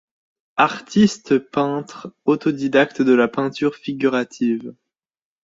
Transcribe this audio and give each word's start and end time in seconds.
Artiste 0.57 1.37
peintre 1.37 2.11
autodidacte 2.25 3.03
de 3.03 3.13
la 3.13 3.27
peinture 3.27 3.75
figurative. 3.75 4.73